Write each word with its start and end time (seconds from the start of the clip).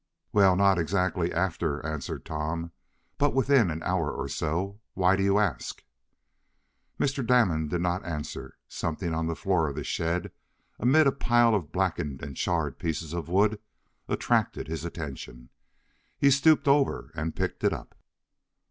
"Well, 0.33 0.55
not 0.55 0.79
exactly 0.79 1.31
after," 1.31 1.85
answered 1.85 2.25
Tom, 2.25 2.71
"but 3.19 3.35
within 3.35 3.69
an 3.69 3.83
hour 3.83 4.09
or 4.11 4.27
so. 4.27 4.79
Why 4.95 5.15
do 5.15 5.21
you 5.21 5.37
ask?" 5.37 5.83
But 6.97 7.05
Mr. 7.07 7.23
Damon 7.27 7.67
did 7.67 7.81
not 7.81 8.03
answer. 8.03 8.57
Something 8.67 9.13
on 9.13 9.27
the 9.27 9.35
floor 9.35 9.67
of 9.69 9.75
the 9.75 9.83
shed, 9.83 10.31
amid 10.79 11.05
a 11.05 11.11
pile 11.11 11.53
of 11.53 11.71
blackened 11.71 12.23
and 12.23 12.35
charred 12.35 12.79
pieces 12.79 13.13
of 13.13 13.29
wood, 13.29 13.59
attracted 14.07 14.67
his 14.67 14.83
attention. 14.83 15.49
He 16.17 16.31
stooped 16.31 16.67
over 16.67 17.11
and 17.13 17.35
picked 17.35 17.63
it 17.63 17.71
up. 17.71 17.93